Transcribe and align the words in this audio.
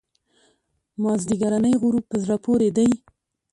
مازیګرنی 1.01 1.73
غروب 1.81 2.03
په 2.11 2.15
زړه 2.23 2.35
پورې 2.45 2.69
دی. 2.77 2.89